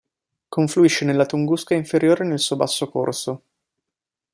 Confluisce 0.49 1.05
nella 1.05 1.27
Tunguska 1.27 1.75
Inferiore 1.75 2.25
nel 2.25 2.39
suo 2.39 2.55
basso 2.55 2.89
corso. 2.89 3.43